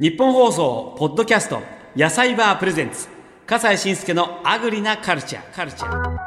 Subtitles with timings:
[0.00, 1.60] 日本放送ポッドキャスト
[1.96, 3.08] 野菜バープレゼンツ。
[3.44, 6.18] 笠西慎介のアグリなカルチャーカルチャー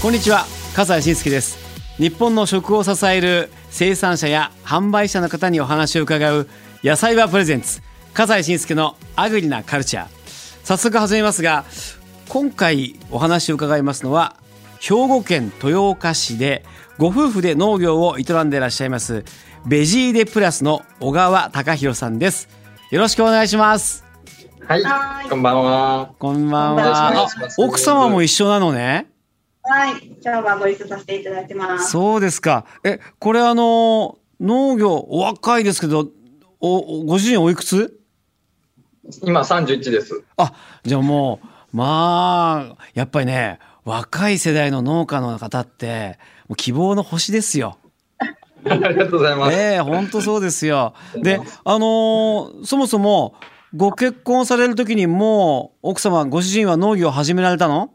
[0.00, 1.58] こんにちは笠西慎介です。
[1.98, 6.48] 日本の食を支える生産者や販売者の方にお話を伺う
[6.82, 7.82] 野菜バープレゼンツ
[8.18, 10.08] 笠西慎介のアグリなカルチャー。
[10.64, 11.64] 早速始めますが
[12.28, 14.34] 今回お話を伺いますのは
[14.80, 16.64] 兵庫県豊岡市で
[16.98, 19.24] ご夫婦で農業を営んでいらっしゃいます
[19.68, 22.48] ベジーデプラスの小川隆弘さんです。
[22.90, 24.04] よろしくお願いします。
[24.66, 24.82] はい。
[24.82, 26.10] はい、こんばんは。
[26.18, 27.28] こんばんは。
[27.56, 29.06] 奥様も一緒なのね。
[29.62, 31.92] はい、今日はご一緒させていただいてます。
[31.92, 32.66] そうですか。
[32.82, 36.08] えこれあの農業お若いですけど
[36.58, 37.97] おおご主人おいくつ？
[39.22, 40.22] 今31です。
[40.36, 40.52] あ
[40.84, 41.40] じゃあも
[41.72, 47.78] うまあやっぱりね若い世代の農家の方ってもう希望の星ですよ。
[48.68, 49.56] ありがとうございます。
[49.56, 50.94] ええ本当そうですよ。
[51.14, 53.34] であのーそもそも
[53.74, 57.90] ご結婚される時にもう奥様ご主人は農業を始められたの？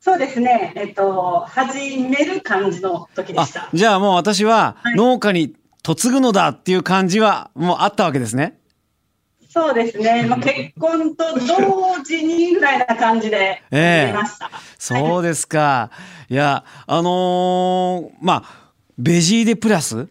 [0.00, 3.68] そうですね、えっと、始める感じの時であした。
[3.72, 5.54] じゃあもう私ははい農家に
[5.86, 8.58] 嫁ぐのだっていう感じはもうあったわけですね。
[9.52, 14.50] そうですね、まあ、結婚と同時にぐらいな感じで始えました。
[14.78, 15.90] そうですか。
[16.30, 20.08] いや、あのーまあ、ベジーデプラス？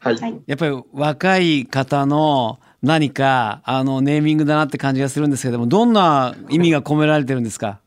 [0.00, 0.16] はい。
[0.16, 7.78] はいやっぱり若い方の何か、あの、ネーミングだなって感じがするんですけども、どんな意味が込められてるんですか？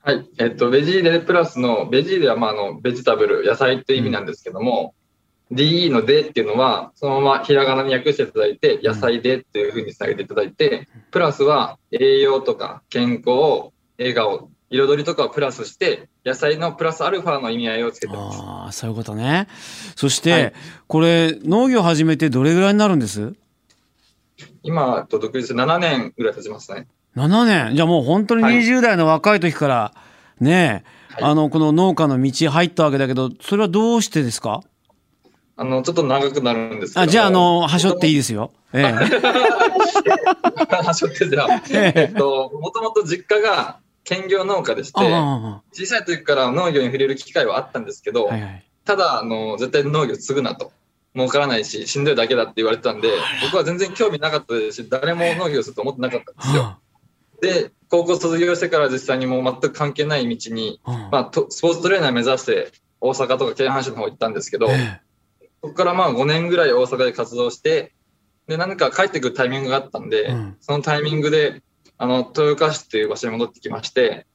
[0.00, 0.26] はい。
[0.38, 4.94] えっと、ベジーデプラスの、ベジーデは、まあ、あの、ベジタブル、野菜っていう意味なんですけども、
[5.50, 18.38] DE のでっていうのは、そのままひらがなに訳していただいて、野菜でっていうふうにつなげていただいて、プラスは栄養とか健康、笑顔、彩りとかをプラスして、野菜のプラスアルファの意味合いをつけてます。
[18.42, 19.48] ああ、そういうことね。
[19.96, 20.52] そして、はい
[20.86, 23.34] これ、農業始めてどれぐらいになるんです？
[24.62, 26.86] 今と独立7年ぐらい経ちますね。
[27.16, 29.94] 7年じゃあもう本当にはい20代の若い時から
[30.40, 34.60] ねえ、はいあのこの農家の道入ったわけだけどそれはどうしてですか？
[35.60, 37.04] あの、ちょっと長くなるんですけども。
[37.04, 38.52] あじゃああのはしょっていいですよ。
[38.72, 39.04] ええは
[40.94, 41.62] しょってじゃあ。
[41.68, 48.64] えっと、もともと実家が兼業農家でして、あ小さい時から農業に触れる機会はあったんですけど、あはいはい。
[48.84, 50.70] ただ、あの、絶対農業継ぐなと。
[51.16, 53.10] 儲からないし、しんどいだけだって言われてたんで、
[53.42, 56.62] 僕は全然興味なかったですし、誰も農業すると思ってなかったんですよ。
[56.62, 56.78] は
[57.40, 60.80] で、高校卒業してから実際にもう全く関係ない道に、
[61.10, 62.70] まあ、とスポーツトレーナー目指して、
[63.00, 65.00] 大阪とか京阪市の方行ったんですけど、え
[65.62, 67.92] そこからまあ5年ぐらい大阪で活動して、
[68.46, 71.62] で、何か帰ってくるタイミングがあったんで、うんそのタイミングで、
[71.98, 74.26] あの、豊岡市っていう場所に戻ってきまして、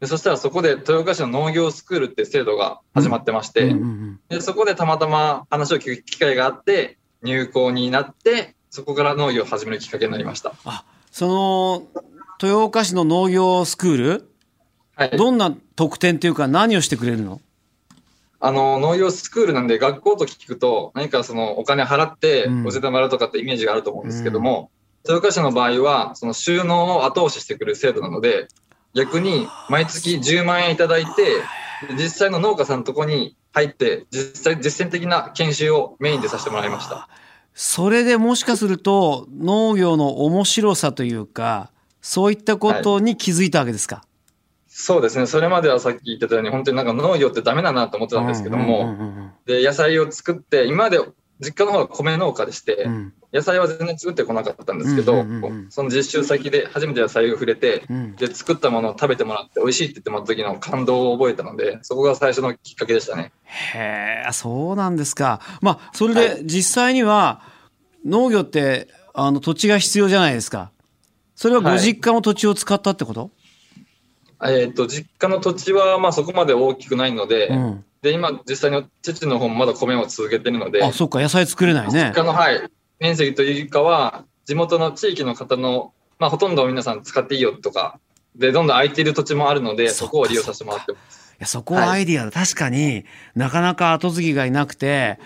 [0.00, 10.54] でそしたらそこで豊岡市の農業スクールっていう制度が始まってまして、えうんうんうんでそこでたまたま話を聞く機会があって、入校になって、そこから農業を始めるきっかけになりました。
[10.64, 12.02] あその
[12.42, 14.28] 豊岡市の農業スクール？
[14.96, 15.16] はい。
[15.16, 17.40] どんな特典っていうか何をしてくれるの？
[18.44, 22.64] あの、農業スクールなんで学校と聞くと、何かそのお金払ってうん。
[22.64, 24.70] 教えてもらうとかってイメージがあると思うんですけども、
[25.04, 28.48] 豊岡市の場合は、その収納を後押ししてくれる制度なので、
[28.94, 31.36] 逆に毎月10万円いただいて、
[31.88, 37.08] で実際の農家さんのとこに入って、実際実践的な研修をメインでさせてもらいました。
[37.54, 41.70] それでもしかすると農業の面白さというか
[42.00, 44.02] そういったことに気づいたわけですか、
[44.74, 45.26] そうですね。
[45.26, 48.96] それまではさっき言ってたように、本当になんか農業ってダメだなと思ってたんですけども、
[49.44, 50.98] で、野菜を作って、今まで
[51.40, 53.12] 実家の方が米農家でして、うん。
[53.34, 55.24] 野菜は全然作ってこなかったんですけど、
[55.68, 58.16] その実習先で初めて野菜を触れて、うん。
[58.16, 63.32] で、作ったものを食べてもらって美味しいって言ってもらった時の感動を覚えたので、そこが最初のきっかけでしたね。
[63.74, 65.40] へえそうなんですか。
[65.60, 67.42] まあそれで実際には
[68.06, 70.70] 農業ってあの土地が必要じゃないですか。
[71.34, 71.80] それはごはい。
[71.80, 73.30] 実家の土地を使ったってこと、
[74.44, 77.84] えっ、と、実家の土地はまあそこまで大きくないので、うん。
[78.02, 82.12] で、今実際に父の方もまだ米を続けてるので、あそっか野菜作れないね。
[82.14, 82.68] 実家の、はい、
[82.98, 88.00] 面積というかは、地元の地域の方の、まあ、ほとんど皆さん使っていいよとか、
[88.34, 91.22] で、どんどん空いている土地もあるので、そこを利用させてもらってます。
[91.32, 93.04] いやそこはアイディアだ、確かに
[93.34, 95.18] なかなか後継ぎがいなくて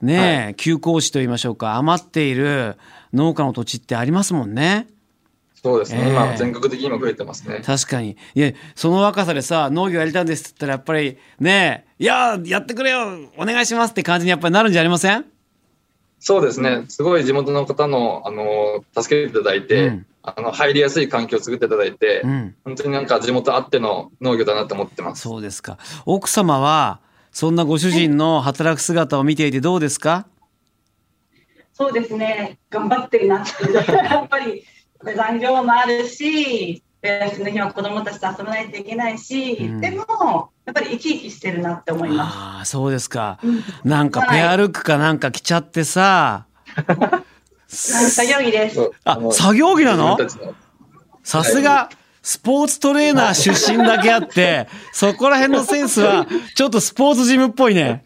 [0.00, 2.76] ねえ、休耕地と言いましょうか余っている
[3.12, 4.86] 農家の土地ってありますもんね
[5.64, 7.62] そうですね、ええ今、全国的にも増えてますね。
[7.64, 15.24] 確かにいやその若さでさ農業やりたいんですって言ったらやっぱりねえいややってくれよお願いしますって感じにやっぱりなるんじゃありません？
[16.20, 16.84] そうですね。
[16.88, 22.54] すごい地元の方の、あの、助けていただいて、うんあの、入りやすい環境を作っていただいて、うん。
[22.64, 25.20] 本当になんか地元あっての農業だなと思ってます。
[25.22, 25.76] そうですか。
[26.06, 27.00] 奥様は、
[27.30, 30.26] そんなご主人の働く姿を見ていてどうですか？
[31.74, 34.64] そうですね、頑張ってるなって やっぱり
[35.12, 43.38] 残業もあるし、休みの日は子供たちと遊ばないといけないし、うんでも、やっぱり生き生きしてるなって思いまああ、そうですか。
[43.42, 46.46] うんなんかペアルックかなんか着ちゃってさ。
[47.68, 48.10] す。
[48.10, 48.90] 作業着です。
[49.04, 50.16] あの作業着なの？
[51.22, 51.90] さすが、
[52.22, 58.04] スポーツトレーナー出身だけあって、そこら辺のセンスは、ちょっとスポーツジムっぽいね。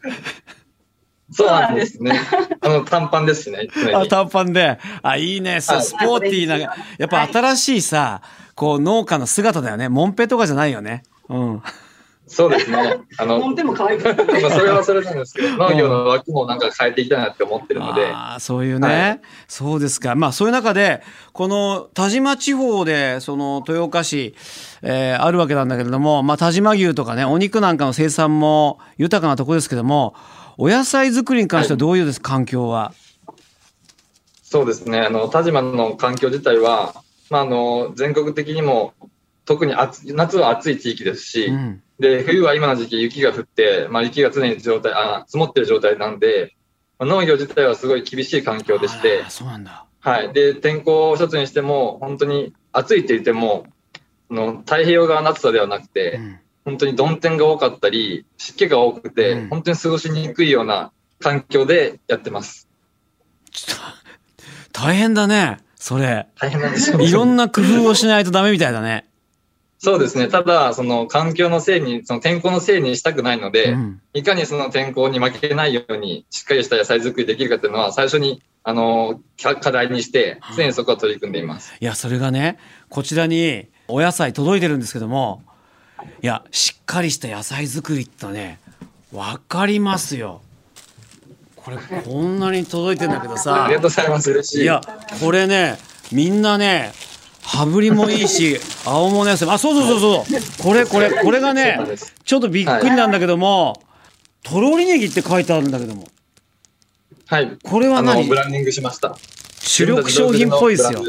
[1.30, 2.20] そうなんですね。
[2.60, 3.68] あの、短パンですしね。
[3.94, 4.78] あ、短パンで。
[5.02, 5.60] あ、いいね。
[5.60, 6.70] そう、はいスポーティーな、や
[7.04, 8.22] っぱ新しいさ、
[8.54, 9.88] こう農家の姿だよね。
[9.88, 11.02] モンペとかじゃないよね。
[11.28, 11.62] うん。
[12.28, 13.00] そうですね。
[13.16, 14.24] あの、本当も可愛くて。
[14.42, 20.14] まあそれはそれなんですけど、農業の枠もなんか変えていきたいなって思ってるので、ああ、そういうね、はいそうですか。
[20.14, 21.02] まあ、そういう中で、
[21.32, 24.34] この田島地方で、その豊岡市、
[24.82, 30.14] えーあるわけなんだけれども、まあ、田島牛とかね、お肉なんかの生産も豊かなところですけども、
[30.60, 32.92] お野菜作りに関してはどういうです、環境は。
[34.42, 34.98] そうですね。
[34.98, 36.96] あの、田島の環境自体は、
[37.30, 38.92] まあ、あの、全国的にも、
[39.44, 39.74] 特に
[40.14, 41.82] 夏は暑い地域ですし、うん。
[42.00, 46.56] で、冬は今の時期雪が降って、まあ、雪が常に状態、あ、積もってる状態なんで、
[46.98, 49.86] まあ農業自体はすごい厳しい環境でしてそうなんだ。
[50.00, 50.32] はい。
[50.32, 53.66] で、天候一つにしても、本当に暑いって言っても、
[54.28, 56.38] あの太平洋側の暑さではなくて、うん。
[56.68, 62.68] 本当に曇天が多かったり、湿気が多くて、うん本当に過ごしにくいような環境でやってます。
[64.72, 66.26] 大変だね、それ。
[66.38, 67.00] 大変なんですよ。
[67.00, 69.06] いろんな工夫をしないとダメみたいだね。
[69.78, 70.28] そうですね。
[70.28, 74.02] ただ、その環境のせいに、その天候のせいにしたくないので、うん。
[74.12, 81.74] いかにその天候に負けないように、しっかりした野菜作りできるかっていうのは、最初に、あの、課課題にして、常にそこは取り組んでいます。
[81.80, 82.58] いや、それがね、
[82.90, 85.42] こちらにお野菜届いてるんですけども、
[86.22, 88.58] いや、しっかりした野菜作りってね、
[89.12, 90.40] わかりますよ。
[91.56, 94.30] これ、こんなに届いてんだけどあさりがとう、ございます。
[94.30, 94.62] 嬉しい。
[94.62, 94.80] いや、
[95.20, 95.78] これね、
[96.12, 96.92] みんなね、
[97.42, 101.78] 羽振りもいいし、 青物野菜、あ、そうそうそうそう、これ、これ、これがね
[102.24, 103.82] ちょっとびっくりなんだけども、
[104.42, 106.08] とろりネギって書いてあるんだけども、
[107.26, 107.58] はい。
[107.62, 108.24] これは何？
[108.26, 109.16] ブランディングしました。
[109.60, 111.02] 主力商品っぽいですよ。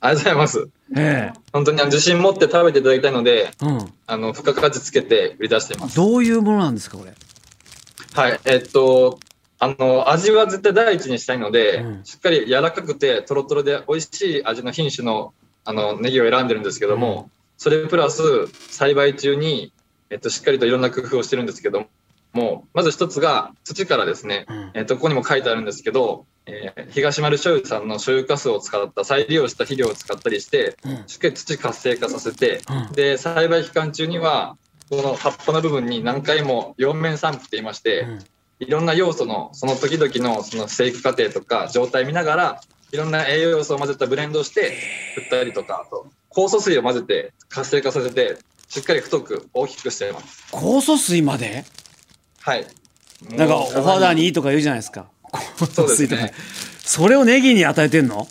[0.00, 0.68] ありがとうございます。
[0.96, 3.64] え本当に自信持って食べていただきたいので、え。
[3.64, 3.92] うん。
[4.06, 5.96] あの、付加価値つけて売り出しています。
[5.96, 7.14] どういうものなんですか、これ？
[8.14, 8.40] はい。
[8.44, 9.18] えっと、
[9.58, 15.32] あの、味は絶対第一にしたいので、うんしっかり柔らかくて、とろとろで美味しい味の品種の、
[15.64, 19.72] あの、ネギを選んでるんですけども、それプラス、栽培中に、
[20.10, 21.86] えっと、しっかりといろんな工夫をしてるんですけど
[22.32, 24.70] も、まず一つが、土からですね、うん。
[24.74, 34.56] えっと、ここにも書いてあるんですけど、えー東丸醤油さんの醤油かすを使った再利用した肥料を使ったりして、うんしっかり土活性化させて、うんで、栽培期間中には、
[34.90, 38.18] この葉っぱの部分に何回も両面散布って言いまして、うん
[38.58, 42.60] いろんな要素の、その時々のその生育過程とか状態見ながら、
[42.92, 44.76] いろんな栄養要素を混ぜたブレンドをして、
[45.16, 50.44] 振ったりとか、あと酵素水を混ぜて活性化させて、しっかり太く大きくしています。
[50.52, 51.64] 酵素水まで？
[52.40, 52.66] はい。
[53.30, 55.06] なんかお肌にいいとか言うじゃないですか。
[55.32, 56.06] 酵そうです。
[56.08, 56.32] ね。
[56.84, 58.28] それをネギに与えてんの？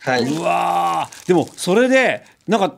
[0.00, 0.22] はい。
[0.24, 2.74] うわーでもそれでなんか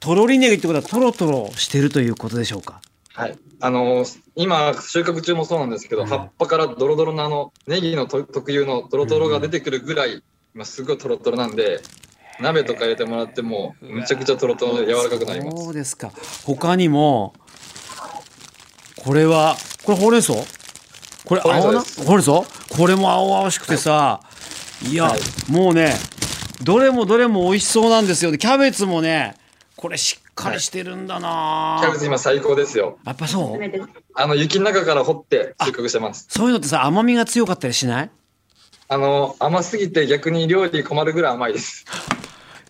[0.00, 2.80] とろりネギってことはトロトロしてるということでしょうか？
[3.12, 3.38] はい。
[3.60, 10.22] あのー今、収穫中もそうなんですけど、うん葉っぱからドロドロのあの、ネギのと特有のトロトロが出てくるぐらい、
[10.54, 11.80] 今すごいトロトロなんで、
[12.38, 15.64] 鍋とか入れてもらっても、むちゃくちゃトロトロで柔らかくなります。
[15.64, 16.12] そうですか
[16.44, 17.32] 他にも
[19.02, 20.34] これはこれほうれん草？
[21.26, 21.80] これ青な？
[21.80, 22.02] です。
[22.02, 22.32] ほうれん草
[22.74, 24.20] これも青々しくてさ、
[24.88, 25.20] い、や、はい。
[25.50, 25.92] もうね
[26.62, 28.30] どれもどれも美味しそうなんですよ。
[28.30, 29.34] でキャベツもね
[29.76, 32.98] これしっかりしてるんだな、キャベツ今最高ですよ。
[33.04, 33.88] やっぱそう？
[34.14, 36.26] あの、雪の中から掘って収穫してます。
[36.30, 38.10] そういうのってさ甘みが強かったりしない？
[38.88, 41.84] あの、甘すぎて逆に料理困るぐらい甘いです。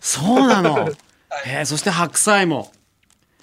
[0.01, 0.89] そうなの？
[0.89, 0.93] へ
[1.61, 2.71] えそして白菜も。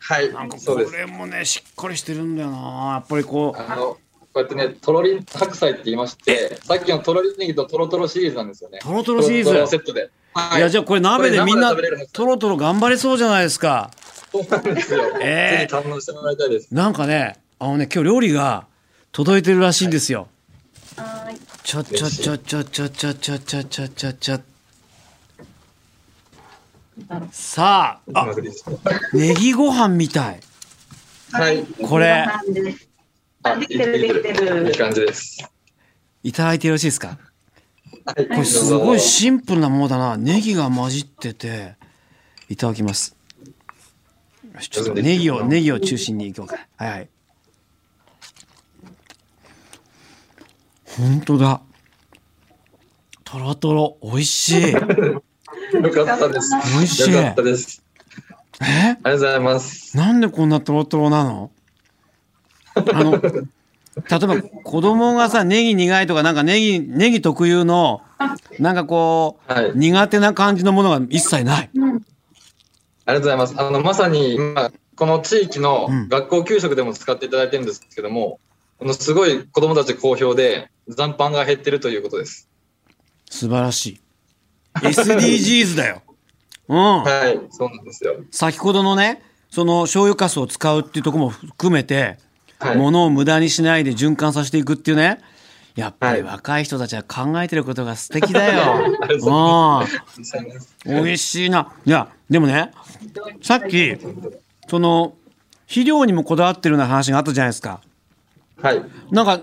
[0.01, 0.75] はいなんか、こ。
[0.77, 2.95] れもねしっかりしてるんだよな。
[2.95, 3.97] やっぱりこうあの、
[4.35, 8.81] こうやってね、とろり白菜って言いまして、さっきのとろりネギととろとろシリーズなんですよね。
[8.83, 10.11] トロトロシリーズとろとろセットで。
[10.35, 13.93] はいやじゃあこれ鍋でみんなこれ生で食べれるんですトロトロ頑張れそうじゃないですか
[14.33, 15.05] そうなんですよ。
[15.23, 16.75] えーぜひ堪能してもらいたいです。
[16.75, 18.67] なんかねあのね今日料理が
[19.13, 20.27] 届いてるらしいんですよ、
[20.97, 21.41] はーい。
[21.63, 24.41] ちょちょちょちょちょちょちょちょちょちょちょ
[27.31, 28.35] さああ
[29.13, 30.41] ネギご飯みたい
[31.31, 31.65] はい。
[31.89, 32.27] これ
[33.45, 34.75] あ、できてる、できてるいい。
[34.75, 35.49] 感じです。
[36.23, 37.19] いただいてよろしいですか？
[38.05, 40.17] はい、これすごいシンプルなものだな。
[40.17, 41.77] ネギが混じってて。
[42.51, 43.17] いただきます。
[44.69, 46.57] ちょっとネギを、ネギを中心にいこうか。
[46.77, 47.09] はいはい。
[50.85, 51.63] 本当だ。
[53.25, 54.73] とろとろ、美味しい。
[54.73, 56.51] よかったです。
[56.77, 57.83] 美味しいよかったです。
[58.61, 58.65] え？
[58.65, 59.97] ありがとうございます。
[59.97, 61.51] なんでこんなとろとろなの？
[62.75, 68.03] あの、例えば子供がさ、ネギ苦いとか、なんかネギ、ネギ特有の、
[68.59, 71.71] なんかこう、はい苦手な感じのものが一切ない。
[73.07, 73.55] ありがとうございます。
[73.57, 78.41] あの、まさに今、この地域のうん学校給食でも使っていただいてるんですけども、
[78.79, 82.49] このすごい子供たち好評で、残飯が減ってるということです。
[83.31, 84.01] 素晴らしい。
[84.81, 86.03] SDGs だよ。
[86.69, 86.77] うん。
[86.77, 88.17] はい、そうなんですよ。
[88.31, 92.19] 先ほどのね、その醤油かすを使うっていうところも含めて、
[92.59, 92.77] はい。
[92.77, 95.21] 物を無駄にしないで循環させていくっていうね。
[95.77, 98.75] やっぱりはい若い人たちは考えてることが素敵だよ。
[98.87, 101.05] ありがとうございうん。
[101.05, 101.73] 美味しいな。
[101.85, 102.71] いや、でもね、
[103.43, 103.97] さっき、
[104.69, 105.15] その、
[105.67, 107.81] 肥料にもこだわってるような話があったじゃないですか。
[108.63, 108.83] はい。
[109.11, 109.41] なんか、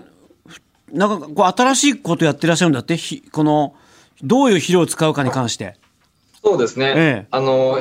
[0.92, 3.74] なんかこう新しいことやってらっしゃるんだって、ひこの、
[4.22, 5.76] どういう肥料を使うかに関して。
[6.42, 6.92] そうですね。
[6.96, 7.80] ええあの、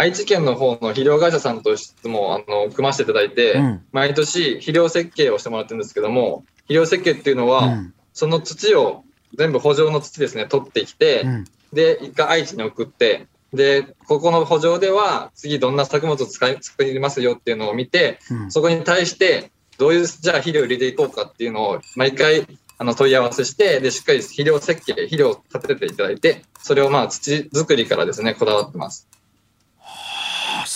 [0.00, 9.04] 愛知県の方の肥料会社さんとしても、あの、組ませていただいて、うん毎年肥料設計をしてもらってるんですけども、肥料設計っていうのは、うんその土を
[9.38, 11.44] 全部補助の土ですね、取ってきて、うん。
[11.72, 22.46] で、一回愛知に送って、で、ここの補助では、次どんな作物を使い、作りますよっていうのを見て、うんそこに対して、どういう、じゃあ肥料を入れていこうかっていうのを、毎回、
[22.78, 29.06] あの、問い合わせして、で、しっかり肥料設計、肥料を立てていただいて、それをまあ、土作りからですね、こだわってます。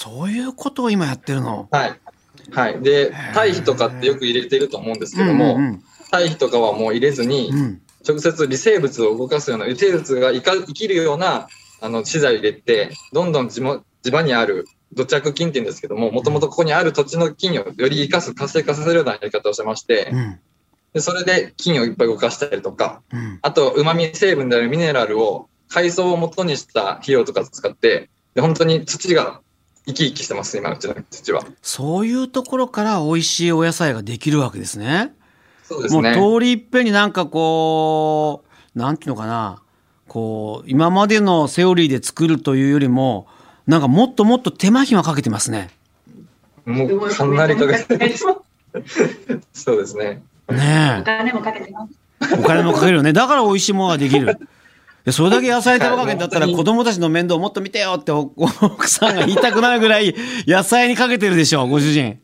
[0.05, 1.69] あそういうことを今やってるの？
[1.71, 2.01] はい。
[2.53, 2.81] はい。
[2.83, 11.49] で、堆肥とかってよく入れてると思うんですけども、うん堆肥とかはもう入れずにうん、うん直接微生物を動かすような、微生物が生きるような
[11.81, 20.39] あの資材を入れて、どんどん地も地場にある土着菌って言うんですけども、もともとここにある土地の菌をより生かす、活性化させるようなやり方をしてましてう、ん
[20.93, 29.41] でそれで菌をいっぱい動かしたりとか、うんあと、旨味成分であるミネラルを海藻を元にした肥料とか使って、で本当に土が
[29.87, 31.45] 生き生きしてます、今、うちの土は。
[31.63, 35.05] そういうところから美味しいお野菜ができるわけですね。
[35.05, 35.15] もう
[35.65, 36.15] そうですね。
[36.15, 39.63] 通りいっぺんになんかこう、なんていうのかな、
[40.09, 43.27] こう、今までのセオリーで作るというよりも、
[43.67, 45.71] なんかもっともっと手間暇かけてますね。
[46.65, 48.15] もうかなりかけて、
[49.53, 50.23] そうですね。
[50.51, 51.93] ねお金もかけてます。
[52.33, 52.41] え。
[52.41, 53.13] お金もかけるよね。
[53.13, 54.39] だから美味しいものができる。
[55.07, 60.15] いやそれだけ野菜手間かけんだったらはい子供たちの面倒をもっと見てよってお奥さんが言いたくなるぐらい
[60.47, 62.19] 野菜にかけてるでしょ、ご主人。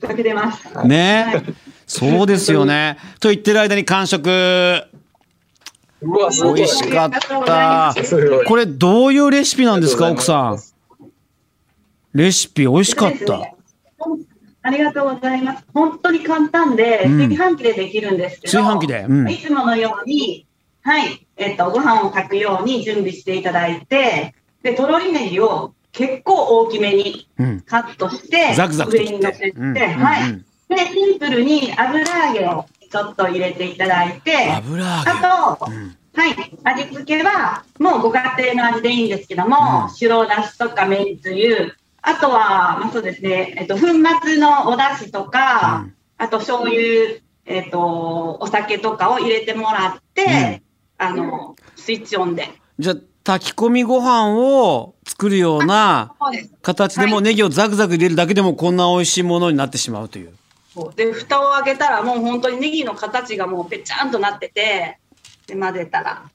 [0.00, 0.86] かけてます。
[0.86, 1.52] ねえ。
[1.86, 2.98] そうですよね。
[3.18, 4.22] と言ってる間に完食。
[6.02, 7.10] 美味しかっ
[7.44, 7.94] た。
[8.46, 10.58] これどういうレシピなんですか、奥さん
[12.12, 13.40] レシピ美味しかった。
[14.62, 15.64] ありがとうございます。
[15.72, 19.06] 本当に簡単で、うん炊飯器でできるんですけど、炊飯器で。
[19.08, 19.30] うん。
[19.30, 20.45] いつものように、
[20.86, 27.60] はい、えっと、ご飯を炊くように準備していただいて、で、とろりネギを結構大きめにうん。
[27.62, 29.50] カットして、ザクザクと切って上に乗せて、。
[29.50, 30.30] うんうんはい。
[30.30, 35.96] うんで、シンプルに油揚げをちょっと入れていただいて、油揚あとげ。、うん。
[36.14, 43.80] はい、味付けは、もうご家庭の味でいいんですけども、うん白だしとかめんつゆ、あとは、まあ、そうですね、えっと、粉
[44.22, 46.76] 末のおだしとか、うんあと醤油、
[47.44, 50.62] えっと、お酒とかを入れてもらって、
[50.98, 52.48] あの、スイッチオンで。
[52.78, 56.14] じゃあ、炊き込みご飯を作るような。
[56.62, 60.32] 形でもはいネギをザクザク入れるだけでもこんな美味しいものになってしまうという。
[60.94, 64.98] で、蓋を開けたら、もう本当にネギの形がもうぺちゃんとなってて、
[65.46, 66.30] で、混ぜたら、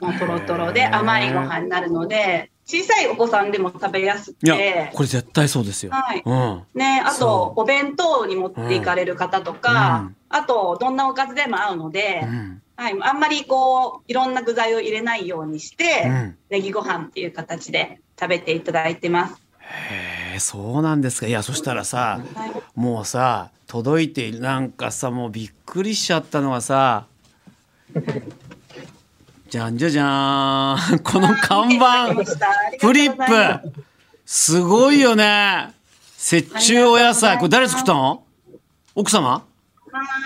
[0.00, 5.92] もうとろとろで甘いご飯になるので、小さいお子さんでも食べやすくて、、これ絶対そうですよ。
[5.92, 6.62] はいうん。
[6.74, 12.61] ね、あそと、お弁当に持っていかれる方とか、うんあと、どんなおかずでも合うので、うん。
[12.76, 16.36] はい、あんまりこう、いろんな具材を入れないようにして、うん。
[16.50, 19.34] ネギご飯っていう形で食べていただいてます。
[19.60, 21.26] へえ、そうなんですか。
[21.26, 27.06] いや、そしたらさ、はい、もうさ、届いてなんかさ、もうびっくりしちゃったのはさ、
[29.48, 30.98] じゃんじゃじゃーん。
[31.04, 32.14] この看板。
[32.14, 33.72] フリップ。
[34.24, 35.72] すごいよね。
[36.18, 37.36] 雪中お野菜。
[37.36, 38.24] これ誰作ったの？
[38.94, 39.44] 奥様？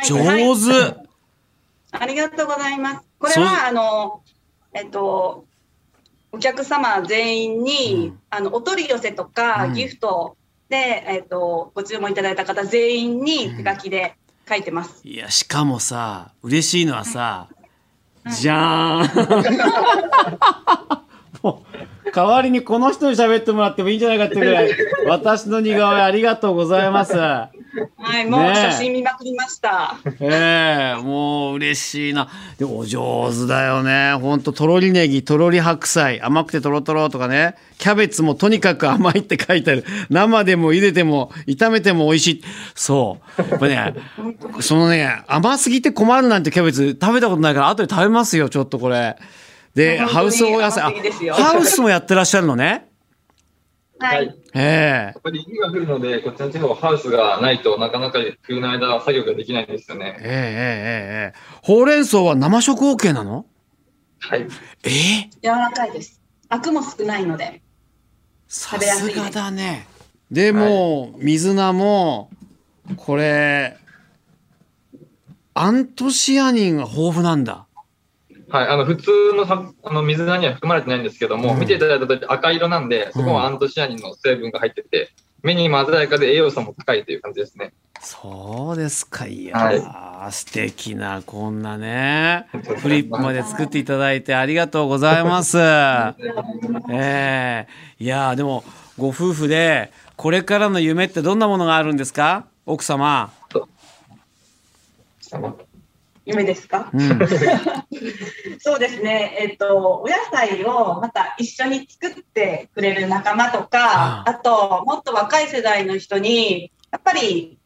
[0.06, 0.16] 上
[0.54, 1.05] 手、
[2.00, 3.06] ありがとうございます。
[3.18, 4.22] これは、あの、
[4.72, 5.46] えっと、
[6.32, 10.36] お客様全員に、うんあの、お取り寄せとか、うんギフト
[10.68, 14.16] で、えっと、ご注文いただいた方全員に手書きで
[14.48, 15.00] 書いてます。
[15.04, 17.48] いやしかもさ嬉しいのはさ
[18.26, 20.28] じゃーん
[21.42, 21.62] も
[22.06, 24.70] う代わりにこの人に喋ってもらってもいいんじゃないかってぐらい
[25.06, 27.12] 私の似顔絵ありがとうございます。
[27.96, 29.96] はい、もう写真見まくりました。
[30.20, 32.28] ええもう嬉しいな。
[32.58, 34.14] でもお上手だよね。
[34.14, 37.56] ほんと、とろりネギ、とろり白菜、甘くてとろとろとかね。
[37.78, 39.84] キャベツもとにかく甘いって書いてある。
[40.08, 42.44] 生でも茹でても、炒めても美味しい。
[42.74, 43.42] そう。
[43.50, 43.94] やっぱね、
[44.60, 49.16] そのね、甘すぎて困るなんてキャベツ食べたことないから、後で食べますよ、ちょっとこれ。
[49.74, 50.94] で、ハウスお野菜、
[51.30, 52.86] ハウスもやってらっしゃるのね。
[53.98, 54.30] ははいい。
[54.54, 60.16] ええやっぱり雪が降るので、こっちの地方はハウスがないとなかなか冬の間作業ができないんですよね。
[60.20, 63.46] ええええええほうれん草は生食 OK なの？
[64.18, 64.46] はい。
[64.84, 65.30] ええ？
[65.42, 66.20] 柔らかいです。
[66.48, 67.62] アクも少ないので。
[68.48, 69.86] さ食べやすがだね。
[70.30, 72.30] でも、水菜も、
[72.96, 73.76] これ、
[75.54, 77.65] アントシアニンが豊富なんだ。
[78.48, 85.10] はい、あの普通のさあの水菜には含まれてないんですけども、うん見ていただいたと赤色なんで、そこはアントシアニンの成分が入ってて、
[85.42, 87.72] 目にも鮮やかで栄養素も高いという感じですね。
[88.00, 89.26] そうですか。
[89.26, 92.46] いやー、素敵な、こんなね、
[92.78, 95.58] フリップまで作っていただいてありがとうございます。
[96.90, 97.66] ええ
[97.98, 98.64] いやー、でも、
[98.98, 102.46] ご夫婦で、これからの夢ってどんなものがあるんですか？
[102.64, 103.32] 奥様。
[106.26, 106.90] 夢ですか？
[106.92, 107.08] うん。
[108.58, 109.36] そうですね。
[109.40, 117.58] えっ、と、お野菜をまた一緒に作ってくれる仲間とか、あと、もっと若い世代の人に、やっぱり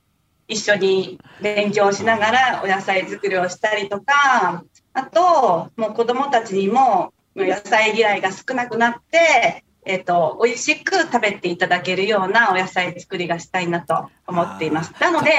[0.47, 4.63] 一緒に勉強しながらお野菜作りをしたりとか、
[4.93, 14.93] あと、もう子供たちにも野菜嫌いが少なくなって、えっ、と、美味しく食べていただけるようなお野菜作りがしたいなと思っています。
[15.01, 15.31] なので、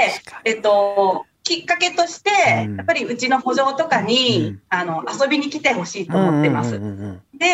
[0.45, 2.31] えっと、きっかけとして、
[2.65, 2.75] うん。
[2.77, 4.61] やっぱりうちの補助とかに、うん。
[4.69, 6.79] あの遊びに来てほしいと思ってます。
[6.79, 7.47] で、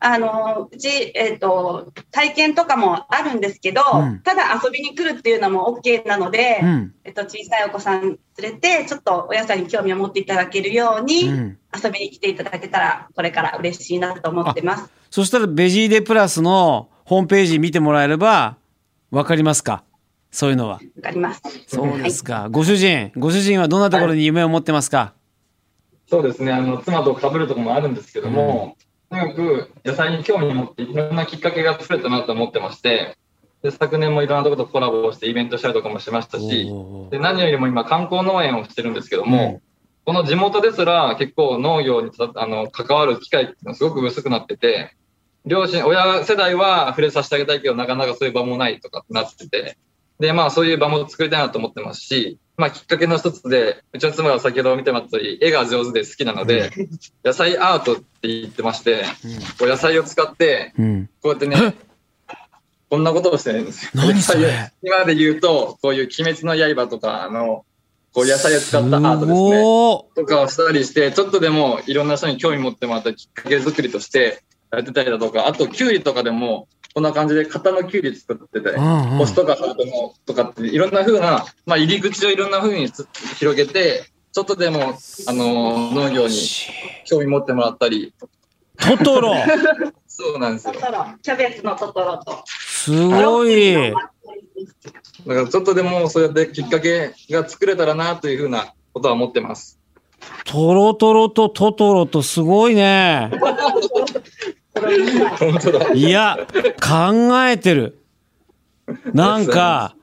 [0.00, 4.20] あのうち、えっと体験とかもあるんですけど、うん。
[4.20, 6.94] ただ遊びに来るっていうのも OK なので、うん。
[7.04, 11.58] えっと、小さいお子さん連れて、ちょっとお野菜に興味を持っていただけるように、うん。
[11.72, 14.90] 遊びに来ていただけたら、これから嬉しいなと思ってます。
[15.10, 18.56] そしたらベジーデプラスのホームページ見てもらえれば
[19.12, 19.84] わかりますか？
[20.34, 20.74] そういうのは。
[20.74, 21.42] わかります。
[21.68, 22.48] そうですか。
[22.50, 25.14] ご主人、ご主人はどんなところに夢を持ってますか、
[26.08, 28.76] そうですね、あの妻と被るところもあるんですけども、
[29.10, 33.16] とにかく野菜に興味を持って、いろんなきっかけが作れたなと思ってまして、
[33.62, 36.68] で昨年もいろんなところとコラボをしてイベントしたりとかもしましたし、
[37.10, 39.62] で何よりも今、観光農園をしてるんですけども、
[40.04, 44.96] この地元ですら結構農業にたあの関わる機会っていうのはすごく薄くなってて、
[45.46, 49.76] 両親、親世代は触れさせてあげたいけど、なかなかそういう場もないとかってなってて、
[50.18, 56.70] で、まあそういう場も作りたいなと思ってますし、まあきっかけの一つで、うちの妻が先ほど見てもらった通り、絵が上手で好きなので、
[57.24, 59.04] 野菜アートって言ってまして、
[59.58, 61.10] こう野菜を使って、うん。
[61.22, 61.74] こうやってね、
[62.90, 63.90] こんなことをしてるんですよ。
[64.82, 67.64] 今で言うと、こういう鬼滅の刃とか、あの、
[68.12, 69.62] こう野菜を使ったアートですね。
[69.62, 84.94] ごとかをしたりして、ちょっとでもいろんな人に興味持ってもらったきっかけ作りとしてやってたりだとか、あと、キュウリとかでも、こんな感じで型のキュウリ作ってて、うんうん星とかハートのとかって、いろんな風な、まあ、入り口をいろんな風につ広げて、ちょっとでも、
[85.26, 86.36] あの農業に
[87.04, 88.14] 興味持ってもらったり、
[88.78, 89.34] トトロ
[90.06, 90.74] そうなんですよ。
[90.74, 92.44] トトロ、キャベツのトトロと。
[92.46, 93.74] すごい。
[93.74, 94.04] だか
[95.26, 99.80] らちょっとでもそうやってきっかけが作れたらなというふうなことは思ってます。
[100.44, 103.30] トロトロとトトロとすごいね。
[104.74, 105.92] 本当だ。
[105.92, 106.38] いや、
[106.80, 107.98] 考えてる。
[109.12, 109.94] なんか、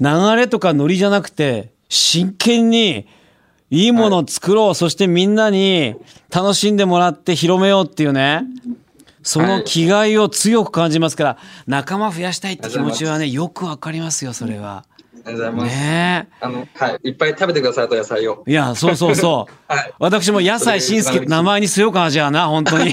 [0.00, 0.06] 流
[0.36, 3.06] れとかノリじゃなくて、真剣に、
[3.70, 5.94] いいものを作ろう、そしてみんなに
[6.34, 8.42] 楽しんでもらって広めようっていうね、
[9.22, 14.84] その気概を強く感じますから、仲間増やしたいって気持ちはね、よくわかりますよ、それは。
[15.12, 15.76] ありがとうございます。
[15.76, 17.08] ねあの、はい。
[17.08, 18.42] いっぱい食べてくださいと野菜を。
[18.46, 18.50] え。
[18.50, 19.52] いや、そうそうそう。
[19.72, 19.92] はい。
[19.98, 22.92] 私も野菜しんすけって名前にしようかな、じゃあな、本当に。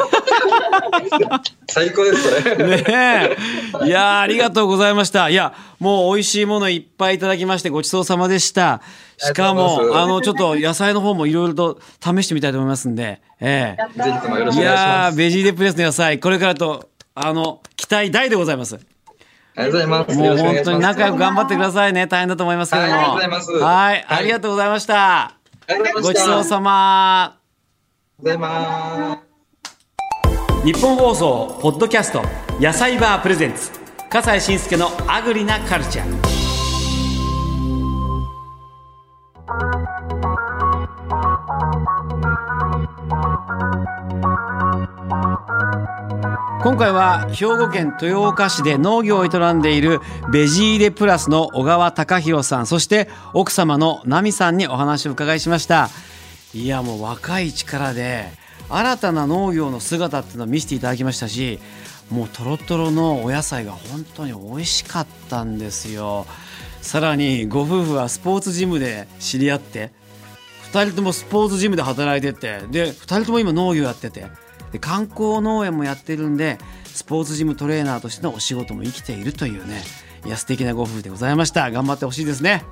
[1.67, 2.67] 最高です、それ。
[2.67, 3.85] ねえ。
[3.85, 5.29] いやーありがとうございました。
[5.29, 8.81] いや、もう美味しいものいっぱいいただきましてごちそうさまでした。
[9.17, 14.53] しかも、あの、ちょっと野菜の方もいろいろと試してみたいと思いますんで、えやったぜひともよろえ。
[14.53, 15.17] いしくお願いします。
[15.17, 18.77] ベジーデプレスの野菜、これからと、あの、期待大でございます。
[19.55, 20.17] ありがとうございます。
[20.17, 22.05] もう本当に仲良く頑張ってくださいね。
[22.05, 22.91] 大変だと思いますけども。
[22.91, 25.33] はいありがとうございますはい、あはいりがとうございました。
[26.01, 27.37] ごちそうさま。
[28.21, 29.26] ございます。
[30.67, 32.21] 日本放送ポッドキャスト
[32.59, 33.71] 野菜バープレゼンツ
[34.09, 36.11] 笠西慎介のアグリなカルチャー。
[46.61, 50.01] 今回は兵庫県豊岡市で農業を営んでいる
[50.33, 55.87] ベジーレプラスの小川貴弘さんそして奥様の奈美さんにお話を伺いしました。
[56.53, 61.59] いやもう若い力で新たな農業の姿っていうのを見せていただきましたし
[62.09, 66.25] もうとろとろのお野菜が本当に美味しかったんですよ。
[66.81, 69.91] さらにご夫婦はスポーツジムで知り合って
[70.71, 74.27] 2人ともスポーツジムで働いててで2人とも今農業やってて
[74.71, 79.81] で観光農園もやってるんでスポーツジムトレーナーとしてのお仕事も生きているというね
[80.25, 81.69] いや素敵なご夫婦でございました。
[81.71, 82.63] 頑張ってほしいですね。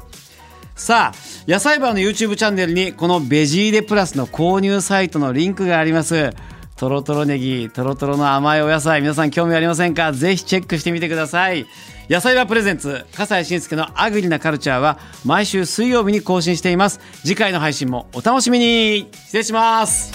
[0.76, 6.32] さあ野菜バーの YouTube チャンネルにこのベジーレプラスの購入サイトのリンクがあります。
[6.76, 10.12] とろとろネギとろとろの甘いお野菜皆さん興味ありませんか？
[10.12, 11.66] ぜひチェックしてみてください。
[12.10, 17.00] 野菜はプレゼンツ笠西慎介のアグリなカルチャーは毎週水曜日に更新しています。
[17.24, 19.10] 次回の配信もお楽しみに。
[19.14, 20.12] 失礼します。